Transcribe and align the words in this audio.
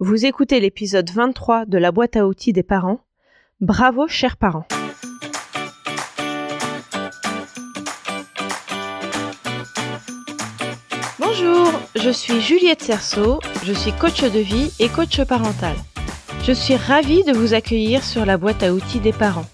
Vous 0.00 0.26
écoutez 0.26 0.60
l'épisode 0.60 1.10
23 1.10 1.64
de 1.64 1.76
la 1.76 1.90
boîte 1.90 2.14
à 2.14 2.24
outils 2.24 2.52
des 2.52 2.62
parents. 2.62 3.00
Bravo 3.60 4.06
chers 4.06 4.36
parents. 4.36 4.64
Bonjour, 11.18 11.72
je 11.96 12.10
suis 12.10 12.40
Juliette 12.40 12.80
Cerceau, 12.80 13.40
je 13.64 13.72
suis 13.72 13.90
coach 13.90 14.22
de 14.22 14.38
vie 14.38 14.70
et 14.78 14.88
coach 14.88 15.20
parental. 15.24 15.74
Je 16.44 16.52
suis 16.52 16.76
ravie 16.76 17.24
de 17.24 17.32
vous 17.32 17.54
accueillir 17.54 18.04
sur 18.04 18.24
la 18.24 18.36
boîte 18.36 18.62
à 18.62 18.72
outils 18.72 19.00
des 19.00 19.12
parents. 19.12 19.46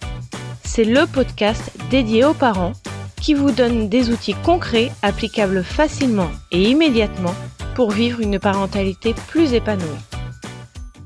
C'est 0.63 0.85
le 0.85 1.07
podcast 1.07 1.73
dédié 1.89 2.27
aux 2.27 2.35
parents 2.35 2.75
qui 3.17 3.33
vous 3.33 3.51
donne 3.51 3.89
des 3.89 4.11
outils 4.11 4.37
concrets 4.45 4.93
applicables 5.01 5.65
facilement 5.65 6.29
et 6.51 6.69
immédiatement 6.69 7.35
pour 7.75 7.93
vivre 7.93 8.21
une 8.21 8.39
parentalité 8.39 9.15
plus 9.29 9.55
épanouie. 9.55 10.14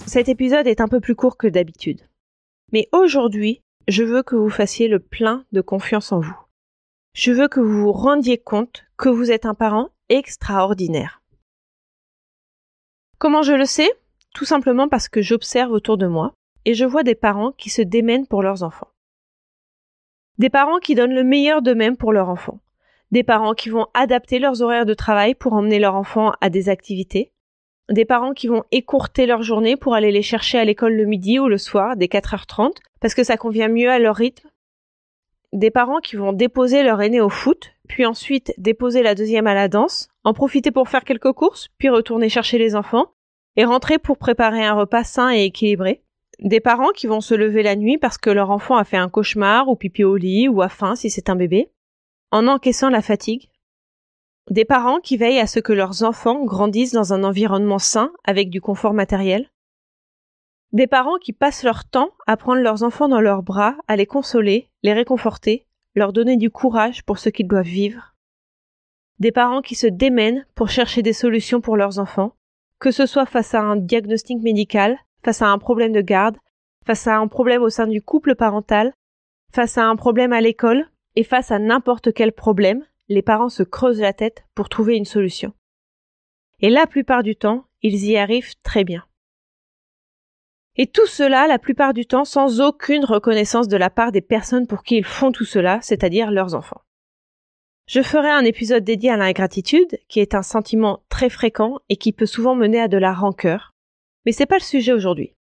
Cet 0.09 0.31
épisode 0.31 0.67
est 0.67 0.81
un 0.81 0.89
peu 0.89 1.01
plus 1.01 1.15
court 1.15 1.37
que 1.37 1.47
d'habitude. 1.47 2.09
Mais 2.73 2.89
aujourd'hui, 2.93 3.61
je 3.89 4.03
veux 4.03 4.23
que 4.23 4.37
vous 4.37 4.49
fassiez 4.49 4.89
le 4.89 5.01
plein 5.01 5.45
de 5.53 5.61
confiance 5.61 6.13
en 6.13 6.21
vous. 6.21 6.37
Je 7.13 7.31
veux 7.31 7.47
que 7.47 7.61
vous 7.61 7.83
vous 7.83 7.93
rendiez 7.93 8.39
compte 8.39 8.87
que 8.97 9.11
vous 9.11 9.31
êtes 9.31 9.45
un 9.45 9.53
parent 9.53 9.91
extraordinaire. 10.09 11.21
Comment 13.19 13.43
je 13.43 13.53
le 13.53 13.67
sais? 13.67 13.91
Tout 14.35 14.47
simplement 14.47 14.89
parce 14.89 15.11
que 15.11 15.21
j'observe 15.21 15.73
autour 15.73 15.99
de 15.99 16.07
moi 16.07 16.33
et 16.65 16.73
je 16.73 16.87
vois 16.87 17.03
des 17.03 17.15
parents 17.15 17.53
qui 17.53 17.69
se 17.69 17.83
démènent 17.83 18.27
pour 18.27 18.43
leurs 18.43 18.63
enfants. 18.63 18.89
Des 20.39 20.49
parents 20.49 20.79
qui 20.79 20.95
donnent 20.95 21.15
le 21.15 21.25
meilleur 21.25 21.61
d'eux-mêmes 21.61 21.99
pour 21.99 22.15
leurs 22.15 22.31
enfants. 22.31 22.61
Des 23.11 23.25
parents 23.25 23.53
qui 23.53 23.69
vont 23.69 23.89
adapter 23.93 24.39
leurs 24.39 24.63
horaires 24.63 24.87
de 24.87 24.95
travail 24.95 25.35
pour 25.35 25.53
emmener 25.53 25.79
leurs 25.79 25.97
enfants 25.97 26.33
à 26.41 26.49
des 26.49 26.71
activités 26.71 27.31
des 27.91 28.05
parents 28.05 28.33
qui 28.33 28.49
vont 28.49 28.65
écourter 28.71 29.27
leur 29.27 29.43
journée 29.43 29.77
pour 29.77 29.95
aller 29.95 30.11
les 30.11 30.23
chercher 30.23 30.59
à 30.59 30.65
l'école 30.65 30.95
le 30.95 31.07
midi 31.07 31.39
ou 31.39 31.49
le 31.49 31.59
soir 31.59 31.97
dès 31.97 32.07
4h30 32.07 32.77
parce 33.01 33.15
que 33.15 33.25
ça 33.25 33.37
convient 33.37 33.69
mieux 33.69 33.91
à 33.91 33.99
leur 33.99 34.17
rythme. 34.17 34.49
Des 35.53 35.71
parents 35.71 36.01
qui 36.01 36.17
vont 36.17 36.35
déposer 36.35 36.83
leur 36.83 37.01
aîné 37.01 37.23
au 37.23 37.31
foot, 37.31 37.73
puis 37.89 38.05
ensuite 38.05 38.53
déposer 38.59 39.03
la 39.03 39.15
deuxième 39.15 39.47
à 39.47 39.55
la 39.55 39.69
danse, 39.69 40.09
en 40.25 40.35
profiter 40.35 40.71
pour 40.71 40.91
faire 40.91 41.05
quelques 41.05 41.33
courses, 41.33 41.69
puis 41.79 41.89
retourner 41.89 42.29
chercher 42.29 42.59
les 42.59 42.77
enfants, 42.77 43.13
et 43.57 43.65
rentrer 43.65 43.99
pour 43.99 44.19
préparer 44.19 44.65
un 44.65 44.75
repas 44.75 45.05
sain 45.05 45.31
et 45.31 45.45
équilibré. 45.45 46.03
Des 46.41 46.61
parents 46.61 46.91
qui 46.95 47.07
vont 47.07 47.23
se 47.23 47.35
lever 47.35 47.63
la 47.63 47.77
nuit 47.77 47.97
parce 47.97 48.19
que 48.19 48.31
leur 48.31 48.51
enfant 48.51 48.77
a 48.77 48.85
fait 48.85 48.99
un 48.99 49.09
cauchemar 49.09 49.69
ou 49.69 49.75
pipi 49.75 50.05
au 50.05 50.17
lit 50.17 50.49
ou 50.49 50.61
a 50.61 50.69
faim 50.69 50.95
si 50.95 51.09
c'est 51.09 51.31
un 51.31 51.35
bébé, 51.35 51.71
en 52.31 52.47
encaissant 52.47 52.91
la 52.91 53.01
fatigue, 53.01 53.49
des 54.51 54.65
parents 54.65 55.01
qui 55.01 55.17
veillent 55.17 55.41
à 55.41 55.47
ce 55.47 55.61
que 55.61 55.73
leurs 55.73 56.03
enfants 56.03 56.45
grandissent 56.45 56.93
dans 56.93 57.13
un 57.13 57.25
environnement 57.25 57.79
sain 57.79 58.13
avec 58.25 58.49
du 58.49 58.61
confort 58.61 58.95
matériel. 58.95 59.51
Des 60.73 60.87
parents 60.87 61.19
qui 61.19 61.33
passent 61.33 61.65
leur 61.65 61.85
temps 61.85 62.13
à 62.27 62.37
prendre 62.37 62.63
leurs 62.63 62.83
enfants 62.83 63.09
dans 63.09 63.21
leurs 63.21 63.43
bras, 63.43 63.77
à 63.89 63.97
les 63.97 64.07
consoler, 64.07 64.71
les 64.83 64.93
réconforter, 64.93 65.67
leur 65.95 66.13
donner 66.13 66.37
du 66.37 66.51
courage 66.51 67.05
pour 67.05 67.19
ce 67.19 67.29
qu'ils 67.29 67.49
doivent 67.49 67.65
vivre. 67.65 68.15
Des 69.19 69.33
parents 69.33 69.63
qui 69.63 69.75
se 69.75 69.87
démènent 69.87 70.47
pour 70.55 70.69
chercher 70.69 71.03
des 71.03 71.13
solutions 71.13 71.61
pour 71.61 71.77
leurs 71.77 71.99
enfants, 71.99 72.35
que 72.79 72.91
ce 72.91 73.07
soit 73.07 73.27
face 73.27 73.55
à 73.55 73.61
un 73.61 73.77
diagnostic 73.77 74.41
médical, 74.41 74.99
face 75.25 75.43
à 75.43 75.49
un 75.49 75.59
problème 75.59 75.93
de 75.93 76.01
garde, 76.01 76.37
face 76.87 77.07
à 77.07 77.17
un 77.17 77.27
problème 77.27 77.63
au 77.63 77.71
sein 77.71 77.87
du 77.87 78.01
couple 78.01 78.35
parental, 78.35 78.95
face 79.53 79.77
à 79.77 79.85
un 79.85 79.97
problème 79.97 80.33
à 80.33 80.41
l'école, 80.41 80.89
et 81.17 81.25
face 81.25 81.51
à 81.51 81.59
n'importe 81.59 82.13
quel 82.15 82.33
problème, 82.33 82.85
les 83.09 83.23
parents 83.23 83.49
se 83.49 83.63
creusent 83.63 84.01
la 84.01 84.13
tête 84.13 84.45
pour 84.55 84.69
trouver 84.69 84.97
une 84.97 85.05
solution. 85.05 85.53
Et 86.61 86.71
la 86.71 86.87
plupart 86.87 87.23
du 87.23 87.37
temps, 87.37 87.67
ils 87.83 88.05
y 88.05 88.17
arrivent 88.17 88.55
très 88.63 88.85
bien. 88.85 89.05
Et 90.77 90.87
tout 90.87 91.07
cela, 91.07 91.47
la 91.47 91.59
plupart 91.59 91.93
du 91.93 92.07
temps, 92.07 92.25
sans 92.25 92.61
aucune 92.61 93.05
reconnaissance 93.05 93.67
de 93.67 93.77
la 93.77 93.91
part 93.91 94.13
des 94.13 94.21
personnes 94.21 94.67
pour 94.67 94.85
qui 94.85 94.97
ils 94.99 95.05
font 95.05 95.33
tout 95.33 95.45
cela, 95.45 95.81
c'est-à-dire 95.83 96.31
leurs 96.31 96.55
enfants. 96.55 96.83
Je 97.87 98.03
ferai 98.03 98.29
un 98.29 98.45
épisode 98.45 98.85
dédié 98.85 99.11
à 99.11 99.17
l'ingratitude, 99.17 99.99
qui 100.09 100.21
est 100.21 100.35
un 100.35 100.43
sentiment 100.43 101.03
très 101.09 101.31
fréquent 101.31 101.79
et 101.89 101.97
qui 101.97 102.13
peut 102.13 102.27
souvent 102.27 102.55
mener 102.55 102.81
à 102.81 102.89
de 102.89 102.99
la 102.99 103.13
rancœur. 103.13 103.75
Mais 104.25 104.33
c'est 104.33 104.47
pas 104.47 104.59
le 104.59 104.63
sujet 104.63 104.93
aujourd'hui. 104.93 105.35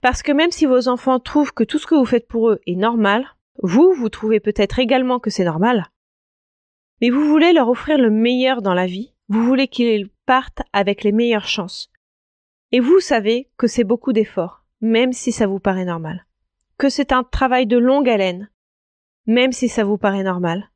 Parce 0.00 0.22
que 0.22 0.32
même 0.32 0.50
si 0.50 0.66
vos 0.66 0.88
enfants 0.88 1.20
trouvent 1.20 1.52
que 1.52 1.64
tout 1.64 1.78
ce 1.78 1.86
que 1.86 1.94
vous 1.94 2.06
faites 2.06 2.26
pour 2.26 2.50
eux 2.50 2.60
est 2.66 2.76
normal, 2.76 3.36
vous, 3.62 3.92
vous 3.92 4.08
trouvez 4.08 4.40
peut-être 4.40 4.78
également 4.78 5.20
que 5.20 5.30
c'est 5.30 5.44
normal, 5.44 5.86
mais 7.00 7.10
vous 7.10 7.24
voulez 7.24 7.52
leur 7.52 7.68
offrir 7.68 7.98
le 7.98 8.10
meilleur 8.10 8.62
dans 8.62 8.74
la 8.74 8.86
vie, 8.86 9.12
vous 9.28 9.42
voulez 9.44 9.68
qu'ils 9.68 10.08
partent 10.24 10.62
avec 10.72 11.02
les 11.02 11.12
meilleures 11.12 11.48
chances. 11.48 11.90
Et 12.72 12.80
vous 12.80 13.00
savez 13.00 13.50
que 13.56 13.66
c'est 13.66 13.84
beaucoup 13.84 14.12
d'efforts, 14.12 14.64
même 14.80 15.12
si 15.12 15.32
ça 15.32 15.46
vous 15.46 15.60
paraît 15.60 15.84
normal. 15.84 16.26
Que 16.78 16.88
c'est 16.88 17.12
un 17.12 17.24
travail 17.24 17.66
de 17.66 17.78
longue 17.78 18.08
haleine, 18.08 18.50
même 19.26 19.52
si 19.52 19.68
ça 19.68 19.84
vous 19.84 19.98
paraît 19.98 20.22
normal. 20.22 20.70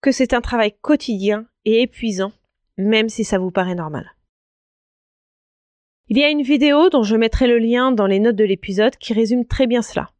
Que 0.00 0.12
c'est 0.12 0.32
un 0.32 0.40
travail 0.40 0.74
quotidien 0.80 1.46
et 1.64 1.82
épuisant, 1.82 2.32
même 2.76 3.08
si 3.08 3.24
ça 3.24 3.38
vous 3.38 3.50
paraît 3.50 3.74
normal. 3.74 4.14
Il 6.08 6.16
y 6.16 6.24
a 6.24 6.30
une 6.30 6.42
vidéo 6.42 6.88
dont 6.88 7.02
je 7.02 7.16
mettrai 7.16 7.46
le 7.46 7.58
lien 7.58 7.92
dans 7.92 8.06
les 8.06 8.18
notes 8.18 8.36
de 8.36 8.44
l'épisode 8.44 8.96
qui 8.96 9.12
résume 9.12 9.44
très 9.44 9.66
bien 9.66 9.82
cela. 9.82 10.10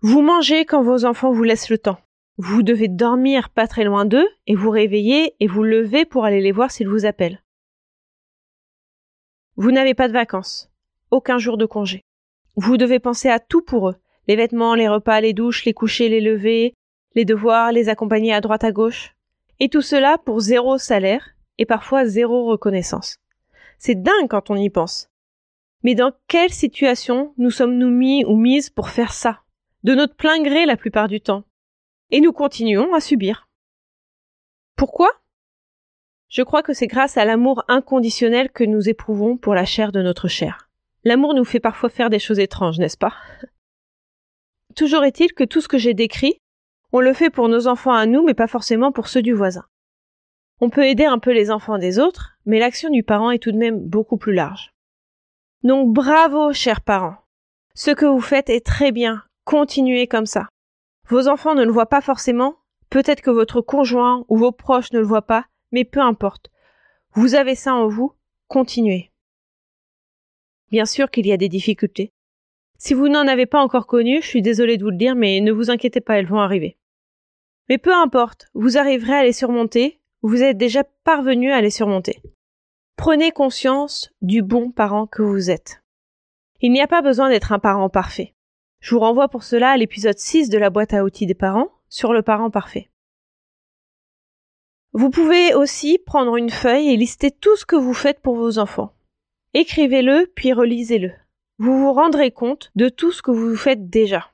Vous 0.00 0.22
mangez 0.22 0.64
quand 0.64 0.82
vos 0.82 1.04
enfants 1.04 1.30
vous 1.30 1.44
laissent 1.44 1.70
le 1.70 1.78
temps. 1.78 2.00
Vous 2.36 2.62
devez 2.62 2.88
dormir 2.88 3.50
pas 3.50 3.66
très 3.66 3.84
loin 3.84 4.04
d'eux 4.04 4.28
et 4.46 4.54
vous 4.54 4.70
réveiller 4.70 5.34
et 5.40 5.46
vous 5.46 5.62
lever 5.62 6.04
pour 6.04 6.24
aller 6.24 6.40
les 6.40 6.52
voir 6.52 6.70
s'ils 6.70 6.88
vous 6.88 7.04
appellent. 7.04 7.42
Vous 9.56 9.72
n'avez 9.72 9.94
pas 9.94 10.08
de 10.08 10.14
vacances, 10.14 10.70
aucun 11.10 11.38
jour 11.38 11.58
de 11.58 11.66
congé. 11.66 12.02
Vous 12.56 12.76
devez 12.76 12.98
penser 12.98 13.28
à 13.28 13.38
tout 13.38 13.62
pour 13.62 13.90
eux. 13.90 13.96
Les 14.26 14.36
vêtements, 14.36 14.74
les 14.74 14.88
repas, 14.88 15.20
les 15.20 15.32
douches, 15.32 15.64
les 15.64 15.74
coucher, 15.74 16.08
les 16.08 16.20
lever, 16.20 16.74
les 17.14 17.24
devoirs, 17.24 17.72
les 17.72 17.88
accompagner 17.88 18.32
à 18.32 18.40
droite 18.40 18.64
à 18.64 18.72
gauche. 18.72 19.14
Et 19.58 19.68
tout 19.68 19.82
cela 19.82 20.18
pour 20.18 20.40
zéro 20.40 20.78
salaire 20.78 21.30
et 21.58 21.66
parfois 21.66 22.06
zéro 22.06 22.46
reconnaissance. 22.46 23.16
C'est 23.78 24.00
dingue 24.00 24.28
quand 24.28 24.50
on 24.50 24.56
y 24.56 24.70
pense. 24.70 25.08
Mais 25.82 25.94
dans 25.94 26.12
quelle 26.28 26.52
situation 26.52 27.34
nous 27.38 27.50
sommes-nous 27.50 27.90
mis 27.90 28.24
ou 28.24 28.36
mises 28.36 28.70
pour 28.70 28.88
faire 28.88 29.12
ça? 29.12 29.40
De 29.82 29.94
notre 29.94 30.14
plein 30.14 30.42
gré 30.42 30.66
la 30.66 30.76
plupart 30.76 31.08
du 31.08 31.20
temps 31.20 31.44
et 32.10 32.20
nous 32.20 32.32
continuons 32.32 32.94
à 32.94 33.00
subir. 33.00 33.46
Pourquoi? 34.76 35.10
Je 36.28 36.42
crois 36.42 36.62
que 36.62 36.72
c'est 36.72 36.86
grâce 36.86 37.16
à 37.16 37.24
l'amour 37.24 37.64
inconditionnel 37.68 38.50
que 38.50 38.64
nous 38.64 38.88
éprouvons 38.88 39.36
pour 39.36 39.54
la 39.54 39.64
chair 39.64 39.92
de 39.92 40.02
notre 40.02 40.28
chair. 40.28 40.68
L'amour 41.04 41.34
nous 41.34 41.44
fait 41.44 41.60
parfois 41.60 41.88
faire 41.88 42.10
des 42.10 42.18
choses 42.18 42.38
étranges, 42.38 42.78
n'est-ce 42.78 42.98
pas? 42.98 43.14
Toujours 44.76 45.04
est-il 45.04 45.32
que 45.32 45.44
tout 45.44 45.60
ce 45.60 45.68
que 45.68 45.78
j'ai 45.78 45.94
décrit, 45.94 46.40
on 46.92 47.00
le 47.00 47.12
fait 47.12 47.30
pour 47.30 47.48
nos 47.48 47.66
enfants 47.66 47.92
à 47.92 48.06
nous, 48.06 48.24
mais 48.24 48.34
pas 48.34 48.46
forcément 48.46 48.92
pour 48.92 49.08
ceux 49.08 49.22
du 49.22 49.32
voisin. 49.32 49.64
On 50.60 50.70
peut 50.70 50.86
aider 50.86 51.04
un 51.04 51.18
peu 51.18 51.32
les 51.32 51.50
enfants 51.50 51.78
des 51.78 51.98
autres, 51.98 52.36
mais 52.44 52.58
l'action 52.58 52.90
du 52.90 53.02
parent 53.02 53.30
est 53.30 53.38
tout 53.38 53.52
de 53.52 53.56
même 53.56 53.80
beaucoup 53.80 54.18
plus 54.18 54.34
large. 54.34 54.72
Donc 55.62 55.92
bravo, 55.92 56.52
chers 56.52 56.80
parents. 56.80 57.16
Ce 57.74 57.90
que 57.90 58.06
vous 58.06 58.20
faites 58.20 58.50
est 58.50 58.64
très 58.64 58.92
bien. 58.92 59.22
Continuez 59.44 60.06
comme 60.06 60.26
ça. 60.26 60.48
Vos 61.10 61.26
enfants 61.26 61.56
ne 61.56 61.64
le 61.64 61.72
voient 61.72 61.88
pas 61.88 62.00
forcément, 62.00 62.54
peut-être 62.88 63.20
que 63.20 63.32
votre 63.32 63.60
conjoint 63.60 64.24
ou 64.28 64.36
vos 64.36 64.52
proches 64.52 64.92
ne 64.92 65.00
le 65.00 65.04
voient 65.04 65.26
pas, 65.26 65.46
mais 65.72 65.84
peu 65.84 65.98
importe. 65.98 66.52
Vous 67.14 67.34
avez 67.34 67.56
ça 67.56 67.74
en 67.74 67.88
vous, 67.88 68.12
continuez. 68.46 69.10
Bien 70.70 70.86
sûr 70.86 71.10
qu'il 71.10 71.26
y 71.26 71.32
a 71.32 71.36
des 71.36 71.48
difficultés. 71.48 72.12
Si 72.78 72.94
vous 72.94 73.08
n'en 73.08 73.26
avez 73.26 73.46
pas 73.46 73.60
encore 73.60 73.88
connu, 73.88 74.22
je 74.22 74.26
suis 74.28 74.40
désolée 74.40 74.78
de 74.78 74.84
vous 74.84 74.90
le 74.90 74.96
dire, 74.96 75.16
mais 75.16 75.40
ne 75.40 75.50
vous 75.50 75.68
inquiétez 75.68 76.00
pas, 76.00 76.16
elles 76.16 76.28
vont 76.28 76.38
arriver. 76.38 76.78
Mais 77.68 77.78
peu 77.78 77.92
importe, 77.92 78.46
vous 78.54 78.78
arriverez 78.78 79.14
à 79.14 79.24
les 79.24 79.32
surmonter, 79.32 80.00
vous 80.22 80.44
êtes 80.44 80.58
déjà 80.58 80.84
parvenu 81.02 81.50
à 81.50 81.60
les 81.60 81.70
surmonter. 81.70 82.22
Prenez 82.96 83.32
conscience 83.32 84.12
du 84.22 84.42
bon 84.42 84.70
parent 84.70 85.08
que 85.08 85.22
vous 85.22 85.50
êtes. 85.50 85.82
Il 86.60 86.70
n'y 86.70 86.80
a 86.80 86.86
pas 86.86 87.02
besoin 87.02 87.30
d'être 87.30 87.50
un 87.50 87.58
parent 87.58 87.88
parfait. 87.88 88.32
Je 88.80 88.94
vous 88.94 89.00
renvoie 89.00 89.28
pour 89.28 89.42
cela 89.42 89.70
à 89.70 89.76
l'épisode 89.76 90.18
6 90.18 90.48
de 90.48 90.58
la 90.58 90.70
boîte 90.70 90.94
à 90.94 91.04
outils 91.04 91.26
des 91.26 91.34
parents 91.34 91.70
sur 91.88 92.12
le 92.12 92.22
parent 92.22 92.50
parfait. 92.50 92.90
Vous 94.92 95.10
pouvez 95.10 95.54
aussi 95.54 95.98
prendre 95.98 96.36
une 96.36 96.50
feuille 96.50 96.88
et 96.88 96.96
lister 96.96 97.30
tout 97.30 97.56
ce 97.56 97.66
que 97.66 97.76
vous 97.76 97.94
faites 97.94 98.20
pour 98.20 98.36
vos 98.36 98.58
enfants. 98.58 98.92
Écrivez-le 99.54 100.32
puis 100.34 100.52
relisez-le. 100.52 101.12
Vous 101.58 101.78
vous 101.78 101.92
rendrez 101.92 102.30
compte 102.30 102.72
de 102.74 102.88
tout 102.88 103.12
ce 103.12 103.22
que 103.22 103.30
vous 103.30 103.54
faites 103.54 103.90
déjà. 103.90 104.32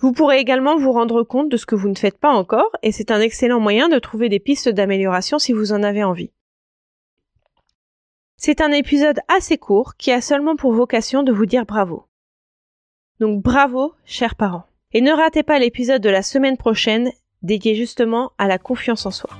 Vous 0.00 0.12
pourrez 0.12 0.38
également 0.38 0.76
vous 0.76 0.92
rendre 0.92 1.22
compte 1.22 1.48
de 1.48 1.56
ce 1.56 1.66
que 1.66 1.74
vous 1.74 1.88
ne 1.88 1.94
faites 1.96 2.18
pas 2.18 2.32
encore 2.32 2.70
et 2.82 2.92
c'est 2.92 3.10
un 3.10 3.20
excellent 3.20 3.58
moyen 3.58 3.88
de 3.88 3.98
trouver 3.98 4.28
des 4.28 4.38
pistes 4.38 4.68
d'amélioration 4.68 5.38
si 5.38 5.52
vous 5.52 5.72
en 5.72 5.82
avez 5.82 6.04
envie. 6.04 6.30
C'est 8.36 8.60
un 8.60 8.70
épisode 8.70 9.20
assez 9.28 9.56
court 9.56 9.96
qui 9.96 10.12
a 10.12 10.20
seulement 10.20 10.56
pour 10.56 10.72
vocation 10.72 11.22
de 11.22 11.32
vous 11.32 11.46
dire 11.46 11.64
bravo. 11.64 12.06
Donc 13.20 13.42
bravo, 13.42 13.94
chers 14.04 14.34
parents. 14.34 14.64
Et 14.92 15.00
ne 15.00 15.12
ratez 15.12 15.42
pas 15.42 15.58
l'épisode 15.58 16.02
de 16.02 16.10
la 16.10 16.22
semaine 16.22 16.56
prochaine 16.56 17.10
dédié 17.42 17.74
justement 17.74 18.32
à 18.38 18.48
la 18.48 18.58
confiance 18.58 19.06
en 19.06 19.10
soi. 19.10 19.30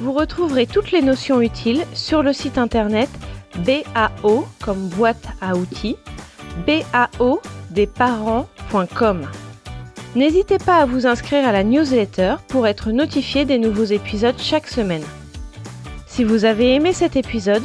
Vous 0.00 0.12
retrouverez 0.12 0.66
toutes 0.66 0.90
les 0.90 1.02
notions 1.02 1.40
utiles 1.40 1.84
sur 1.92 2.22
le 2.22 2.32
site 2.32 2.58
internet 2.58 3.08
BAO 3.58 4.46
comme 4.62 4.88
boîte 4.88 5.28
à 5.40 5.56
outils, 5.56 5.96
BAO 6.66 7.40
des 7.70 7.86
parents.com. 7.86 9.28
N'hésitez 10.16 10.58
pas 10.58 10.78
à 10.78 10.86
vous 10.86 11.06
inscrire 11.06 11.46
à 11.46 11.52
la 11.52 11.64
newsletter 11.64 12.36
pour 12.48 12.66
être 12.66 12.92
notifié 12.92 13.44
des 13.44 13.58
nouveaux 13.58 13.84
épisodes 13.84 14.38
chaque 14.38 14.68
semaine. 14.68 15.04
Si 16.06 16.22
vous 16.22 16.44
avez 16.44 16.74
aimé 16.74 16.92
cet 16.92 17.16
épisode, 17.16 17.64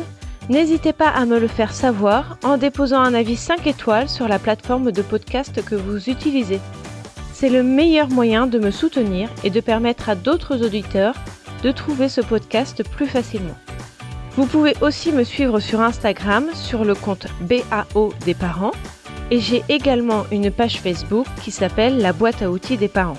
n'hésitez 0.50 0.94
pas 0.94 1.10
à 1.10 1.25
me 1.25 1.40
le 1.40 1.48
faire 1.48 1.74
savoir 1.74 2.38
en 2.44 2.57
déposant 2.57 3.00
un 3.00 3.13
avis 3.13 3.38
5 3.38 3.68
étoiles 3.68 4.10
sur 4.10 4.28
la 4.28 4.40
plateforme 4.40 4.92
de 4.92 5.01
podcast 5.01 5.63
que 5.63 5.75
vous 5.75 6.10
utilisez. 6.10 6.60
C'est 7.34 7.50
le 7.50 7.63
meilleur 7.63 8.10
moyen 8.10 8.48
de 8.48 8.60
me 8.60 8.72
soutenir 8.72 9.30
et 9.44 9.50
de 9.50 9.62
permettre 9.62 10.10
à 10.10 10.16
d'autres 10.16 10.66
auditeurs 10.66 11.16
de 11.63 11.72
trouver 11.72 12.10
ce 12.10 12.22
podcast 12.22 12.84
plus 12.84 13.07
facilement. 13.07 13.57
Vous 14.36 14.46
pouvez 14.46 14.74
aussi 14.81 15.12
me 15.12 15.24
suivre 15.24 15.60
sur 15.60 15.81
Instagram 15.81 16.46
sur 16.54 16.86
le 16.86 16.96
compte 16.96 17.28
BAO 17.42 18.13
des 18.25 18.34
parents 18.34 18.72
et 19.31 19.40
j'ai 19.40 19.63
également 19.69 20.25
une 20.31 20.51
page 20.51 20.80
Facebook 20.80 21.28
qui 21.44 21.51
s'appelle 21.51 22.00
La 22.00 22.13
boîte 22.13 22.42
à 22.42 22.50
outils 22.50 22.78
des 22.78 22.88
parents. 22.88 23.18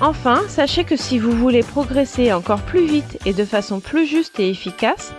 Enfin, 0.00 0.40
sachez 0.48 0.84
que 0.84 0.96
si 0.96 1.18
vous 1.18 1.32
voulez 1.32 1.62
progresser 1.62 2.32
encore 2.32 2.62
plus 2.62 2.86
vite 2.86 3.18
et 3.24 3.32
de 3.32 3.44
façon 3.44 3.78
plus 3.78 4.06
juste 4.06 4.40
et 4.40 4.50
efficace, 4.50 5.12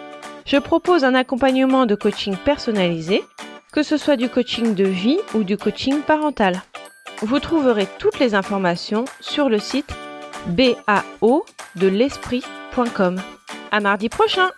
je 0.45 0.57
propose 0.57 1.03
un 1.03 1.13
accompagnement 1.13 1.85
de 1.85 1.95
coaching 1.95 2.35
personnalisé, 2.35 3.23
que 3.71 3.83
ce 3.83 3.97
soit 3.97 4.17
du 4.17 4.29
coaching 4.29 4.75
de 4.75 4.85
vie 4.85 5.19
ou 5.33 5.43
du 5.43 5.57
coaching 5.57 6.01
parental. 6.01 6.61
Vous 7.21 7.39
trouverez 7.39 7.87
toutes 7.99 8.19
les 8.19 8.35
informations 8.35 9.05
sur 9.19 9.49
le 9.49 9.59
site 9.59 9.93
bao 10.47 11.45
de. 11.75 11.89
À 13.71 13.79
mardi 13.79 14.09
prochain! 14.09 14.49